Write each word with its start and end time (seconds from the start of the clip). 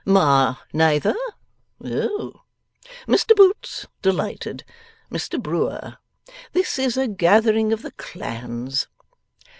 Ma, 0.03 0.55
neither? 0.73 1.13
Oh! 1.85 2.41
Mr 3.07 3.35
Boots! 3.35 3.85
Delighted. 4.01 4.63
Mr 5.11 5.39
Brewer! 5.39 5.97
This 6.53 6.79
IS 6.79 6.97
a 6.97 7.07
gathering 7.07 7.71
of 7.71 7.83
the 7.83 7.91
clans. 7.91 8.87